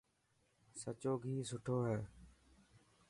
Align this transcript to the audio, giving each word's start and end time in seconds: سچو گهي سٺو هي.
سچو 0.81 1.13
گهي 1.21 1.37
سٺو 1.49 1.77
هي. 1.87 1.99